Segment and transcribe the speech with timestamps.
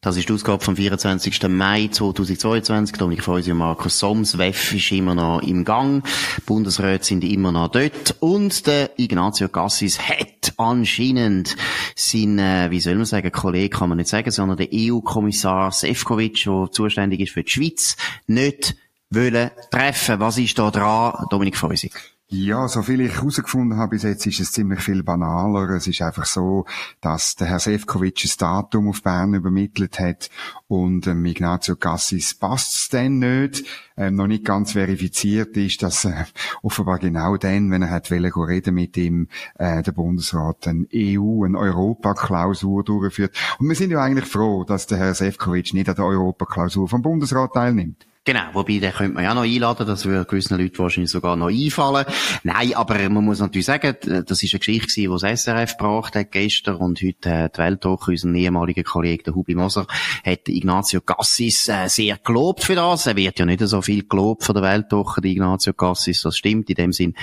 [0.00, 1.48] Das ist die Ausgabe vom 24.
[1.48, 2.96] Mai 2022.
[2.98, 4.38] Dominik Feusi und Markus Soms.
[4.38, 6.06] WEF ist immer noch im Gang.
[6.46, 8.14] Bundesräte sind immer noch dort.
[8.20, 11.56] Und der Ignazio Cassis hat anscheinend
[11.96, 16.44] sein, äh, wie soll man sagen, Kollege kann man nicht sagen, sondern der EU-Kommissar Sefcovic,
[16.44, 17.96] der zuständig ist für die Schweiz,
[18.28, 18.76] nicht
[19.10, 20.20] wollen treffen.
[20.20, 21.90] Was ist da dran, Dominik Feusi?
[22.30, 25.70] Ja, so viel ich herausgefunden habe bis jetzt, ist es ziemlich viel banaler.
[25.70, 26.66] Es ist einfach so,
[27.00, 30.28] dass der Herr Sefcovic ein Datum auf Bern übermittelt hat
[30.66, 33.64] und ähm, Ignazio Cassis passt es dann nicht.
[33.96, 36.26] Ähm, noch nicht ganz verifiziert ist, dass äh,
[36.60, 41.44] offenbar genau dann, wenn er hat wollen, reden mit ihm, äh, der Bundesrat eine EU,
[41.44, 43.34] eine Europaklausur durchführt.
[43.58, 47.00] Und wir sind ja eigentlich froh, dass der Herr Sefcovic nicht an der Europaklausur vom
[47.00, 48.07] Bundesrat teilnimmt.
[48.28, 51.48] Genau, wobei, den könnte man ja noch einladen, das würde gewissen Leuten wahrscheinlich sogar noch
[51.48, 52.04] einfallen.
[52.42, 56.30] Nein, aber man muss natürlich sagen, das ist eine Geschichte die das SRF gebracht hat
[56.30, 59.86] gestern und heute äh, die Weltwoche, unser ehemaliger Kollege, der Hubi Moser,
[60.26, 63.06] hat Ignazio Cassis äh, sehr gelobt für das.
[63.06, 66.68] Er wird ja nicht so viel gelobt von der Weltwoche, die Ignazio Cassis, das stimmt.
[66.68, 67.14] In dem Sinn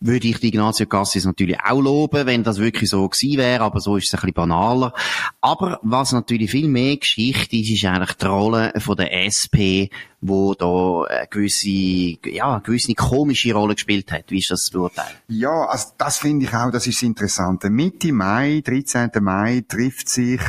[0.00, 3.80] würde ich die Ignazio Cassis natürlich auch loben, wenn das wirklich so gewesen wäre, aber
[3.80, 4.94] so ist es ein bisschen banaler.
[5.42, 9.92] Aber was natürlich viel mehr Geschichte ist, ist eigentlich die Rolle von der SP
[10.26, 14.30] wo da eine gewisse, ja, eine gewisse komische Rolle gespielt hat.
[14.30, 14.90] Wie ist das zu?
[15.28, 17.68] Ja, also das finde ich auch, das ist das Interessante.
[17.68, 19.10] Mitte Mai, 13.
[19.20, 20.40] Mai, trifft sich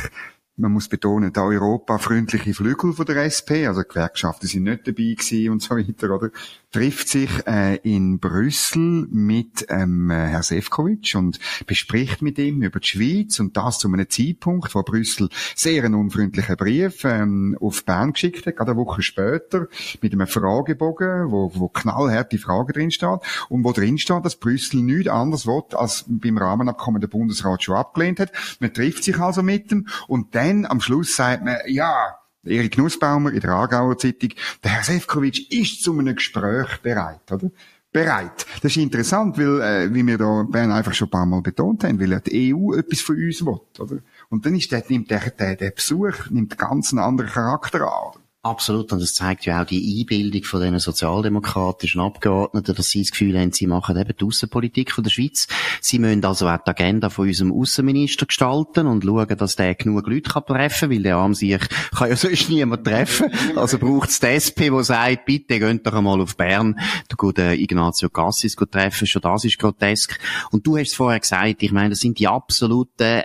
[0.58, 5.50] man muss betonen, der europafreundliche Flügel von der SP, also Gewerkschaften sind nicht dabei gewesen
[5.50, 6.30] und so weiter, oder?
[6.76, 12.86] Trifft sich äh, in Brüssel mit ähm, Herr Sefcovic und bespricht mit ihm über die
[12.86, 18.12] Schweiz und das zu einem Zeitpunkt, wo Brüssel sehr einen unfreundlichen Brief ähm, auf Bern
[18.12, 19.68] geschickt hat, gerade eine Woche später,
[20.02, 25.08] mit einem Fragebogen, wo, wo knallharte Frage drin steht und wo drin dass Brüssel nichts
[25.08, 28.32] anderes will, als beim Rahmenabkommen der Bundesrat schon abgelehnt hat.
[28.60, 33.32] Man trifft sich also mit ihm und dann am Schluss sagt man, ja, Erik Nussbaumer
[33.32, 34.30] in der Aargauer Zeitung,
[34.62, 37.50] der Herr Sefcovic ist zu einem Gespräch bereit, oder?
[37.92, 38.44] Bereit.
[38.60, 41.82] Das ist interessant, weil, äh, wie wir da Bern einfach schon ein paar Mal betont
[41.84, 43.98] haben, weil ja die EU etwas von uns will, oder?
[44.28, 48.10] Und dann ist der, nimmt der, der, der Besuch, nimmt ganz einen anderen Charakter an,
[48.10, 48.25] oder?
[48.46, 53.10] Absolut, und das zeigt ja auch die Einbildung von den sozialdemokratischen Abgeordneten, dass sie das
[53.10, 55.48] Gefühl haben, sie machen eben die Außenpolitik der Schweiz.
[55.80, 60.06] Sie müssen also auch die Agenda von unserem Außenminister gestalten und schauen, dass der genug
[60.06, 61.58] Leute kann treffen kann, weil der arm sich
[61.96, 63.32] kann ja sonst niemand treffen.
[63.56, 66.78] Also braucht es die SP, die sagt, bitte geht doch einmal auf Bern,
[67.08, 70.20] du guten Ignazio Cassis treffen, schon das ist grotesk.
[70.52, 73.24] Und du hast es vorher gesagt, ich meine, das sind die absoluten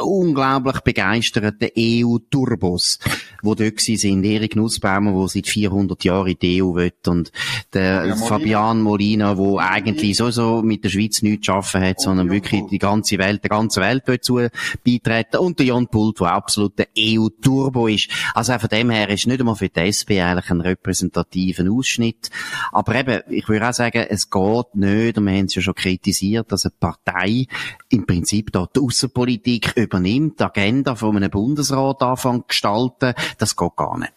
[0.00, 2.98] unglaublich begeisterten EU-Turbos,
[3.42, 4.24] die dort sind.
[4.24, 7.32] Erik Nussbaumer, der seit 400 Jahren in die EU will und
[7.72, 12.30] der ja, Fabian Molina, der eigentlich sowieso mit der Schweiz nichts zu schaffen hat, sondern
[12.30, 14.40] wirklich die ganze Welt, der ganze Welt dazu
[14.84, 18.08] beitreten und der Jan Pult, der absolut der EU-Turbo ist.
[18.34, 22.30] Also von dem her ist nicht einmal für die SP eigentlich ein repräsentativer Ausschnitt.
[22.72, 25.74] Aber eben, ich würde auch sagen, es geht nicht, und wir haben es ja schon
[25.74, 27.46] kritisiert, dass eine Partei
[27.88, 33.56] im Prinzip dort die Außenpolitik übernimmt, die Agenda von einem Bundesrat anfängt zu gestalten, das
[33.56, 34.12] geht gar nicht.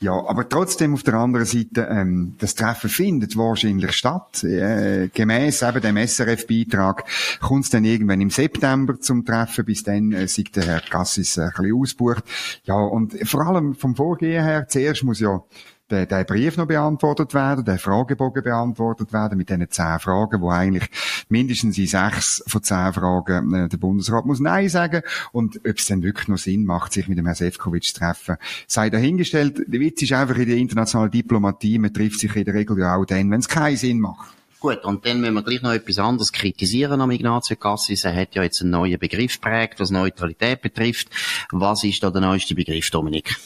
[0.00, 4.44] Ja, aber trotzdem auf der anderen Seite, ähm, das Treffen findet wahrscheinlich statt.
[4.44, 7.04] Äh, gemäß eben dem SRF-Beitrag
[7.40, 9.64] kommt es dann irgendwann im September zum Treffen.
[9.64, 12.22] Bis dann äh, sieht der Herr Cassis äh, ein bisschen ausgebucht.
[12.62, 15.42] Ja, und vor allem vom Vorgehen her, zuerst muss ja
[15.90, 20.50] der, der Brief noch beantwortet werden, der Fragebogen beantwortet werden mit diesen zehn Fragen, wo
[20.50, 20.88] eigentlich
[21.28, 25.86] mindestens in sechs von zehn Fragen äh, der Bundesrat muss Nein sagen und ob es
[25.86, 29.62] denn wirklich noch Sinn macht, sich mit dem Herrn Sefcovic zu treffen, sei dahingestellt.
[29.66, 32.96] Der Witz ist einfach in der internationalen Diplomatie, man trifft sich in der Regel ja
[32.96, 34.38] auch dann, wenn es keinen Sinn macht.
[34.60, 38.04] Gut, und dann müssen wir gleich noch etwas anderes kritisieren am Ignazio Cassis.
[38.04, 41.08] Er hat ja jetzt einen neuen Begriff prägt, was Neutralität betrifft.
[41.52, 43.36] Was ist da der neueste Begriff, Dominik?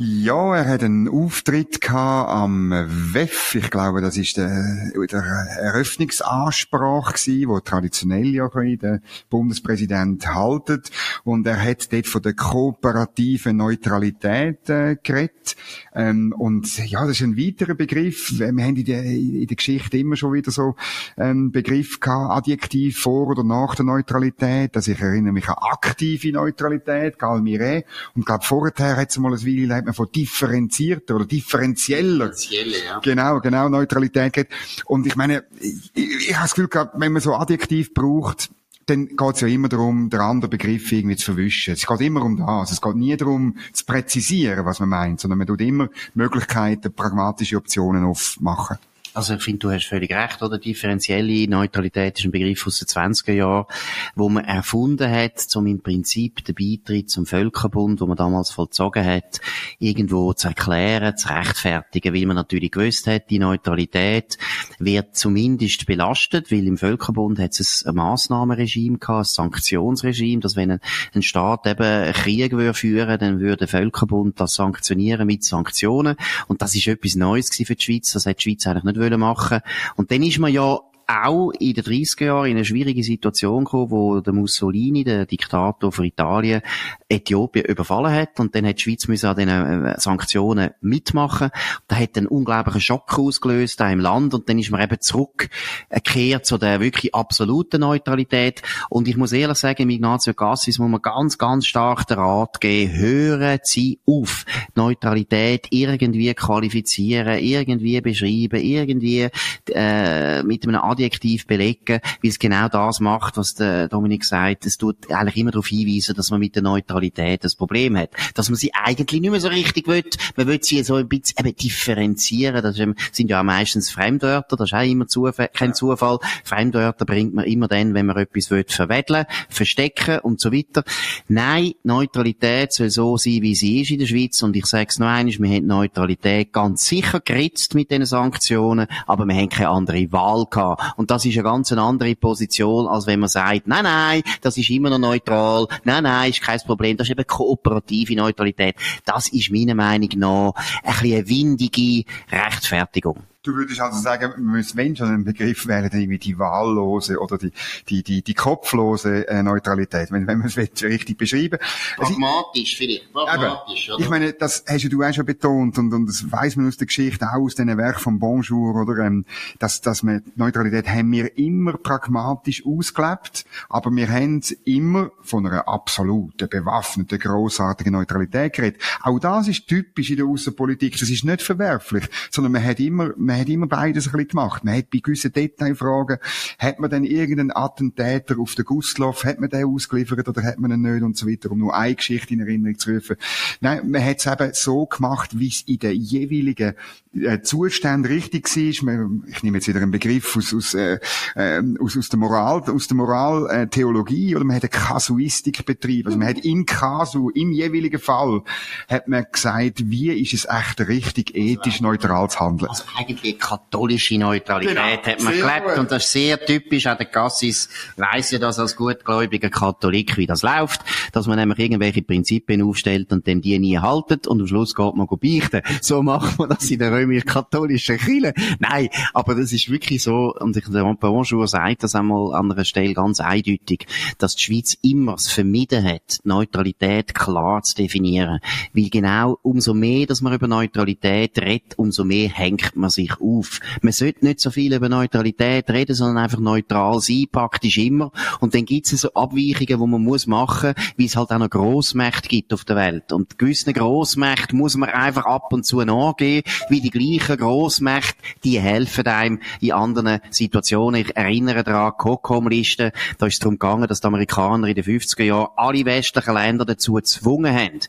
[0.00, 3.56] Ja, er hat einen Auftritt gehabt am WEF.
[3.56, 5.22] Ich glaube, das ist der, der
[5.60, 10.92] Eröffnungsansprache gewesen, wo traditionell ja der Bundespräsident haltet.
[11.24, 15.56] Und er hat dort von der kooperativen Neutralität äh, geredet.
[15.92, 18.38] Ähm, und ja, das ist ein weiterer Begriff.
[18.38, 20.76] Wir haben in der, in der Geschichte immer schon wieder so
[21.16, 24.76] einen Begriff gehabt, Adjektiv vor oder nach der Neutralität.
[24.76, 27.82] Also ich erinnere mich an aktive Neutralität, Galmire.
[28.14, 32.28] Und glaube, vorher hat es mal ein Weile man von differenzierter oder differenzieller.
[32.30, 32.98] Differenzielle, ja.
[33.00, 34.48] Genau, genau, Neutralität geht.
[34.84, 38.50] Und ich meine, ich, ich habe das Gefühl gehabt, wenn man so Adjektiv braucht,
[38.88, 41.74] dann geht es ja immer darum, den anderen Begriff irgendwie zu verwischen.
[41.74, 42.72] Es geht immer um das.
[42.72, 47.56] Es geht nie darum, zu präzisieren, was man meint, sondern man tut immer Möglichkeiten, pragmatische
[47.56, 48.78] Optionen aufmachen.
[49.18, 50.58] Also ich finde, du hast völlig recht, oder?
[50.58, 53.66] Differenzielle Neutralität ist ein Begriff aus den 20er Jahren,
[54.14, 59.04] wo man erfunden hat, um im Prinzip den Beitritt zum Völkerbund, wo man damals vollzogen
[59.04, 59.40] hat,
[59.80, 64.38] irgendwo zu erklären, zu rechtfertigen, weil man natürlich gewusst hat, die Neutralität
[64.78, 70.70] wird zumindest belastet, weil im Völkerbund hat es ein Massnahmenregime gehabt, ein Sanktionsregime, dass wenn
[70.70, 76.14] ein, Staat eben einen Krieg würde führen, dann würde der Völkerbund das sanktionieren mit Sanktionen.
[76.46, 78.12] Und das ist etwas Neues für die Schweiz.
[78.12, 79.60] Das hat die Schweiz eigentlich nicht machen.
[79.96, 80.78] Und dann ist man ja
[81.08, 85.90] auch in den 30er Jahren in eine schwierige Situation gekommen, wo der Mussolini, der Diktator
[85.90, 86.60] von Italien,
[87.08, 91.50] Äthiopien überfallen hat und dann hat die Schweiz müssen an den äh, Sanktionen mitmachen.
[91.86, 96.44] Da hat einen unglaublichen Schock ausgelöst da im Land und dann ist man eben zurückgekehrt
[96.44, 98.60] zu der wirklich absoluten Neutralität.
[98.90, 102.92] Und ich muss ehrlich sagen, Ignazio Cassis muss man ganz, ganz stark den Rat geben,
[102.92, 104.44] hören Sie auf,
[104.74, 109.28] Neutralität irgendwie qualifizieren, irgendwie beschreiben, irgendwie
[109.74, 114.66] äh, mit einem Adjektiv belegen, weil es genau das macht, was der Dominik sagt.
[114.66, 118.10] Es tut eigentlich immer darauf hinweisen, dass man mit der Neutralität das Problem hat.
[118.34, 120.02] Dass man sie eigentlich nicht mehr so richtig will.
[120.36, 122.62] Man will sie so ein bisschen eben differenzieren.
[122.62, 124.56] Das sind ja meistens Fremdwörter.
[124.56, 126.18] Das ist auch immer Zufall, kein Zufall.
[126.44, 130.82] Fremdwörter bringt man immer dann, wenn man etwas will verweddeln, verstecken und so weiter.
[131.28, 134.42] Nein, Neutralität soll so sein, wie sie ist in der Schweiz.
[134.42, 138.88] Und ich sage es noch einmal, wir haben Neutralität ganz sicher geritzt mit diesen Sanktionen,
[139.06, 140.87] aber wir haben keine andere Wahl gehabt.
[140.96, 144.70] Und das ist eine ganz andere Position, als wenn man sagt, nein, nein, das ist
[144.70, 148.76] immer noch neutral, nein, nein, ist kein Problem, das ist eben kooperative Neutralität.
[149.04, 150.52] Das ist meiner Meinung nach
[150.82, 153.24] ein bisschen eine windige Rechtfertigung.
[153.48, 157.50] Du würdest also sagen, muss wenn schon einen Begriff dann irgendwie die wahllose oder die,
[157.88, 161.58] die, die, die kopflose äh, Neutralität, wenn, wenn man es richtig beschreiben
[161.96, 164.00] Pragmatisch vielleicht, pragmatisch, oder?
[164.00, 166.88] Ich meine, das hast du auch schon betont und, und das weiss man aus der
[166.88, 169.24] Geschichte auch aus diesen Werk von Bonjour, oder, ähm,
[169.58, 175.66] dass, dass wir Neutralität haben wir immer pragmatisch ausgelebt, aber wir haben immer von einer
[175.66, 178.82] absoluten, bewaffneten, grossartigen Neutralität geredet.
[179.00, 183.14] Auch das ist typisch in der Außenpolitik, das ist nicht verwerflich, sondern man hat immer,
[183.16, 184.64] man man hat immer beides ein bisschen gemacht.
[184.64, 186.18] Man hat bei gewissen Detailfragen,
[186.58, 190.72] hat man dann irgendeinen Attentäter auf den Gustloff, hat man den ausgeliefert oder hat man
[190.72, 193.16] ihn nicht und so weiter, um nur eine Geschichte in Erinnerung zu rufen.
[193.60, 196.74] Nein, man hat es eben so gemacht, wie es in den jeweiligen
[197.14, 199.10] äh, Zuständen richtig war.
[199.28, 200.98] ich nehme jetzt wieder einen Begriff aus, aus, äh,
[201.34, 206.08] äh, aus, aus der Moral, aus der Moraltheologie, oder man hat eine Kasuistik betrieben.
[206.08, 208.42] Also man hat im Kasu, im jeweiligen Fall,
[208.88, 212.68] hat man gesagt, wie ist es echt richtig ethisch neutral zu handeln.
[212.68, 212.84] Also
[213.18, 215.12] eigentlich katholische Neutralität genau.
[215.12, 215.78] hat man gelebt gut.
[215.78, 216.86] und das ist sehr typisch.
[216.86, 220.80] Auch der Cassis weiss ja das als gutgläubiger Katholik, wie das läuft,
[221.12, 224.94] dass man nämlich irgendwelche Prinzipien aufstellt und dann die nie haltet und am Schluss geht
[224.94, 225.62] man beichten.
[225.80, 228.34] So macht man das in der römisch-katholischen Kirche.
[228.58, 232.64] Nein, aber das ist wirklich so, und ich, der Bonjour sagt das einmal an einer
[232.64, 233.86] Stelle ganz eindeutig,
[234.18, 238.40] dass die Schweiz immer es vermieden hat, Neutralität klar zu definieren.
[238.72, 243.60] Weil genau umso mehr, dass man über Neutralität redet, umso mehr hängt man sich auf.
[243.82, 248.12] Man sollte nicht so viel über Neutralität reden, sondern einfach neutral sein, praktisch immer.
[248.40, 251.50] Und dann gibt es so Abweichungen, die man muss machen, wie es halt auch noch
[251.50, 253.12] Grossmächte gibt auf der Welt.
[253.12, 258.60] Und gewissen Grossmächten muss man einfach ab und zu nachgehen, wie die gleichen Grossmächte, die
[258.60, 261.02] helfen einem in anderen Situationen.
[261.02, 265.24] Ich erinnere daran, COCOM-Liste, da ist es darum gegangen, dass die Amerikaner in den 50er
[265.24, 267.80] Jahren alle westlichen Länder dazu gezwungen haben,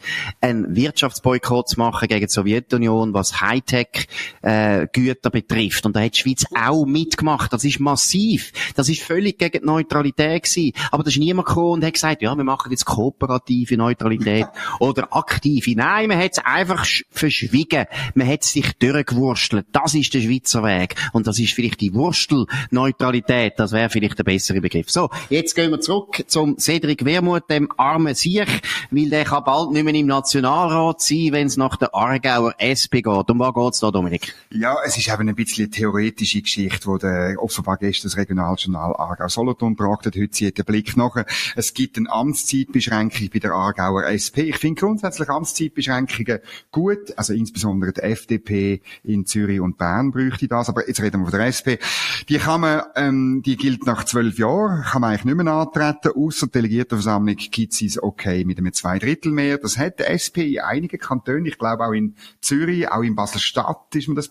[0.41, 5.85] einen Wirtschaftsboykott zu machen gegen die Sowjetunion, was Hightech-Güter äh, betrifft.
[5.85, 7.51] Und da hat die Schweiz auch mitgemacht.
[7.53, 8.51] Das ist massiv.
[8.75, 10.73] Das ist völlig gegen die Neutralität gewesen.
[10.91, 14.47] Aber da ist niemand gekommen und hat gesagt, ja, wir machen jetzt kooperative Neutralität
[14.79, 15.75] oder aktive.
[15.75, 17.85] Nein, man hat es einfach verschwiegen.
[18.13, 19.67] Man hat sich durch durchgewurstelt.
[19.71, 20.95] Das ist der Schweizer Weg.
[21.13, 23.53] Und das ist vielleicht die Wurstelneutralität.
[23.57, 24.89] Das wäre vielleicht der bessere Begriff.
[24.89, 28.61] So, jetzt gehen wir zurück zum Cedric Wermuth, dem armen Siech,
[28.91, 33.01] weil der kann bald nicht mehr im Nationalrat sein, wenn es nach der Aargauer SP
[33.01, 33.29] geht.
[33.29, 34.35] Um was geht's da, Dominik?
[34.51, 38.95] Ja, es ist eben ein bisschen eine theoretische Geschichte, wo der offenbar gestern das Regionaljournal
[38.95, 40.15] Aargau Solothurn gebracht hat.
[40.15, 41.25] Heute zieht der Blick nachher.
[41.55, 44.49] Es gibt eine Amtszeitbeschränkung bei der Aargauer SP.
[44.49, 46.39] Ich finde grundsätzlich Amtszeitbeschränkungen
[46.71, 51.29] gut, also insbesondere der FDP in Zürich und Bern bräuchte das, aber jetzt reden wir
[51.29, 51.79] von der SP.
[52.27, 56.11] Die kann man, ähm, die gilt nach zwölf Jahren, kann man eigentlich nicht mehr antreten,
[56.15, 59.57] die Delegiertenversammlung gibt es okay mit einem Zweidrittel mehr.
[59.57, 63.95] Das hat der SP in einigen Kantonen, ich glaube auch in Zürich, auch in Basel-Stadt
[63.95, 64.27] ist mir das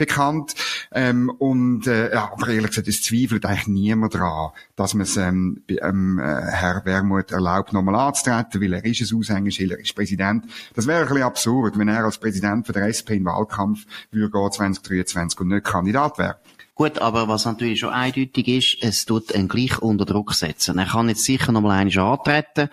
[0.00, 0.54] bekannt.
[0.92, 5.16] Ähm, und äh, ja, aber ehrlich gesagt, es zweifelt eigentlich niemand daran, dass man es
[5.16, 9.94] ähm, ähm, äh, Herr Wermuth erlaubt, nochmal anzutreten, weil er ist ein Aushängeschild, er ist
[9.94, 10.46] Präsident.
[10.74, 14.30] Das wäre ein bisschen absurd, wenn er als Präsident von der SP in Wahlkampf würde
[14.30, 16.38] gehen 2023 und nicht Kandidat wäre.
[16.74, 20.78] Gut, aber was natürlich schon eindeutig ist, es tut ihn gleich unter Druck setzen.
[20.78, 22.70] Er kann jetzt sicher nochmal einmal antreten.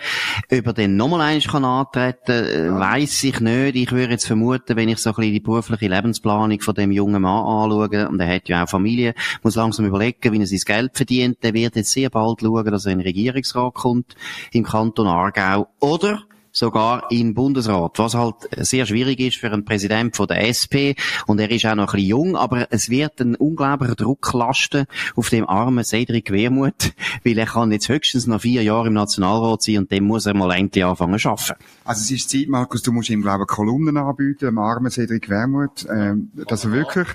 [0.50, 3.76] Ob er dann nochmal einmal kann antreten, äh, weiss ich nicht.
[3.76, 7.22] Ich würde jetzt vermuten, wenn ich so ein bisschen die berufliche Lebensplanung von dem jungen
[7.22, 9.14] Mann anschaue, und er hat ja auch Familie,
[9.44, 12.86] muss langsam überlegen, wie er sein Geld verdient, der wird jetzt sehr bald schauen, dass
[12.86, 14.16] er in den Regierungsrat kommt,
[14.54, 15.68] im Kanton Aargau.
[15.80, 16.24] Oder
[16.58, 20.98] sogar im Bundesrat, was halt sehr schwierig ist für einen Präsident von der SP
[21.28, 24.88] und er ist auch noch ein bisschen jung, aber es wird ein unglaublicher Druck lasten
[25.16, 29.62] auf dem armen Cedric Wermuth, weil er kann jetzt höchstens noch vier Jahre im Nationalrat
[29.62, 31.64] sein und dem muss er mal endlich anfangen zu arbeiten.
[31.86, 35.30] Also es ist Zeit, Markus, du musst ihm, glaube ich, Kolumnen anbieten, dem armen Cedric
[35.30, 37.08] Wermuth, ähm, dass er wirklich,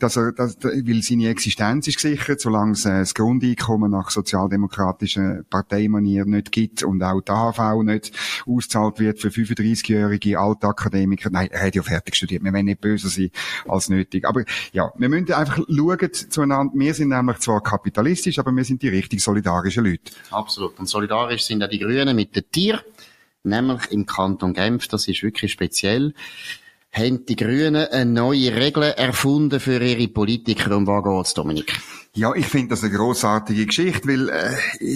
[0.00, 5.44] dass er, dass, weil seine Existenz ist gesichert, solange es äh, das Grundeinkommen nach sozialdemokratischen
[5.48, 8.12] Parteimanier nicht gibt und auch die AHV nicht
[8.46, 11.30] auszahlt bezahlt wird für 35-jährige Altakademiker.
[11.30, 12.42] Nein, er hat ja fertig studiert.
[12.44, 13.30] Wir wollen nicht böser sein
[13.66, 14.26] als nötig.
[14.26, 16.72] Aber ja, wir müssen einfach schauen zueinander.
[16.74, 20.12] Wir sind nämlich zwar kapitalistisch, aber wir sind die richtig solidarischen Leute.
[20.30, 20.78] Absolut.
[20.78, 22.80] Und solidarisch sind auch die Grünen mit den Tieren.
[23.44, 24.88] Nämlich im Kanton Genf.
[24.88, 26.14] Das ist wirklich speziell
[26.90, 30.74] haben die Grünen eine neue Regel erfunden für ihre Politiker.
[30.74, 31.78] Um was geht's, Dominik?
[32.18, 34.50] Ja, ich finde das eine großartige Geschichte, weil äh,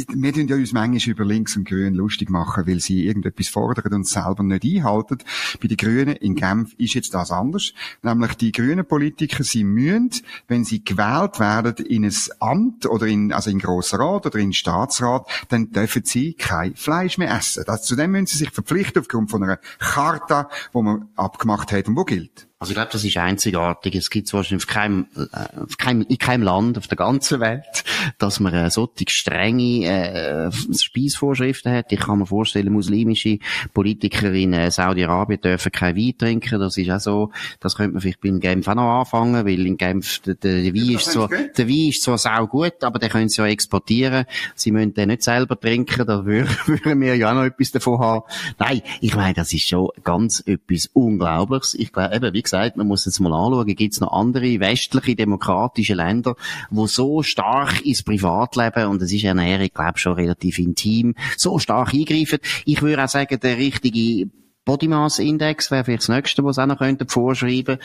[0.09, 3.95] wir tun ja uns manchmal über Links und Grün lustig machen, weil sie irgendetwas fordern
[3.95, 5.19] und selber nicht einhalten.
[5.61, 7.75] Bei den Grünen in Genf ist jetzt das anders.
[8.03, 10.11] Nämlich die grünen Politiker, sie müssen,
[10.49, 14.53] wenn sie gewählt werden in ein Amt oder in, also in Grosser Rat oder in
[14.53, 17.63] Staatsrat, dann dürfen sie kein Fleisch mehr essen.
[17.69, 21.97] Das, zudem müssen sie sich verpflichten aufgrund von einer Charta, die man abgemacht hat und
[21.97, 22.49] wo gilt.
[22.63, 23.97] Also ich glaube, das ist einzigartig.
[23.97, 27.83] Es gibt wahrscheinlich auf keinem, äh, auf keinem, in keinem Land auf der ganzen Welt,
[28.19, 31.91] dass man äh, solche strenge äh, Speisvorschriften hat.
[31.91, 33.41] Ich kann mir vorstellen, muslimische
[33.75, 36.61] Politiker in äh, Saudi-Arabien dürfen kein Wein trinken.
[36.61, 39.77] Das ist auch so, das könnte man vielleicht bei Genf auch noch anfangen, weil in
[39.77, 43.11] Genf der, der, der Wein ist zwar, der Wein ist zwar sau gut, aber den
[43.11, 44.25] können sie ja exportieren.
[44.55, 48.23] Sie müssen den nicht selber trinken, da würden wir ja auch noch etwas davon haben.
[48.61, 51.75] Nein, ich meine, das ist schon ganz etwas Unglaubliches.
[51.75, 55.17] Ich glaube, eben, wie gesagt, man muss jetzt mal anschauen, gibt es noch andere westliche
[55.17, 56.37] demokratische Länder,
[56.71, 61.59] wo so stark ins Privatleben, und es ist Ernährung, glaube ich, schon relativ intim, so
[61.59, 62.39] stark eingreifen.
[62.65, 64.31] Ich würde auch sagen, der richtige
[64.65, 67.79] Body Mass Index wäre vielleicht das Nächste, was auch noch könnten vorschreiben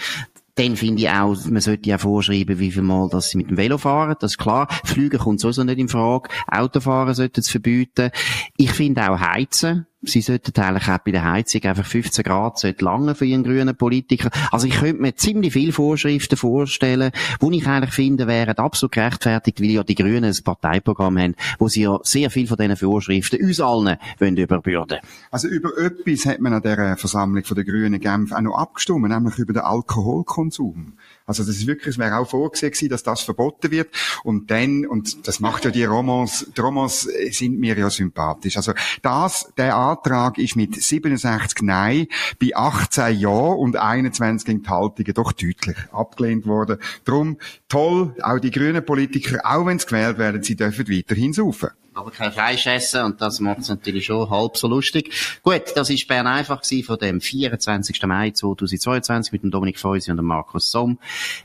[0.58, 3.58] dann finde ich auch, man sollte ja vorschreiben, wie viel Mal, dass sie mit dem
[3.58, 4.16] Velo fahren.
[4.20, 4.68] Das ist klar.
[4.84, 6.30] Fliegen kommt sowieso nicht in Frage.
[6.48, 8.10] Autofahren sollten sie verbieten.
[8.58, 12.86] Ich finde auch Heizen sie sollten eigentlich auch bei der Heizung einfach 15 Grad sollte
[12.86, 14.30] lange für ihren grünen Politiker.
[14.52, 19.62] Also ich könnte mir ziemlich viele Vorschriften vorstellen, wo ich eigentlich finde, wären absolut gerechtfertigt,
[19.62, 23.44] weil ja die Grünen ein Parteiprogramm haben, wo sie ja sehr viel von diesen Vorschriften
[23.44, 25.00] uns allen wollen überbürden.
[25.32, 29.08] Also über etwas hat man an dieser Versammlung von der Grünen Genf auch noch abgestimmt,
[29.08, 30.94] nämlich über den Alkoholkonsum.
[31.26, 33.90] Also das ist wirklich, es wäre auch vorgesehen gewesen, dass das verboten wird.
[34.24, 37.02] Und dann, und das macht ja die Romans, die Romans
[37.32, 38.56] sind mir ja sympathisch.
[38.56, 42.08] Also das, der Antrag ist mit 67 Nein
[42.40, 46.78] bei 18 Ja und 21 Enthaltungen doch deutlich abgelehnt worden.
[47.06, 51.70] Drum toll, auch die grünen Politiker, auch wenn sie gewählt werden, sie dürfen weiterhin saufen
[51.98, 55.40] aber kein Fleisch essen und das macht es natürlich schon halb so lustig.
[55.42, 58.04] Gut, das ist Bern einfach von dem 24.
[58.04, 61.00] Mai 2022 mit dem Dominik Feusi und dem Markus Somm.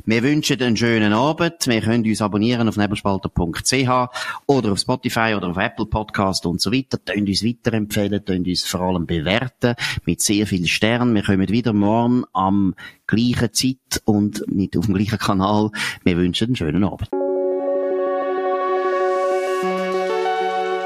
[0.05, 1.67] Wir wünschen einen schönen Abend.
[1.67, 4.09] Wir können uns abonnieren auf nebelspalter.ch
[4.47, 7.03] oder auf Spotify oder auf Apple Podcast und so weiter.
[7.03, 11.15] Tönt uns weiterempfehlen, tönt uns vor allem bewerten mit sehr vielen Sternen.
[11.15, 12.75] Wir kommen wieder morgen am
[13.07, 15.71] gleichen Zeit und mit auf dem gleichen Kanal.
[16.05, 17.22] Wir wünschen einen schönen Abend.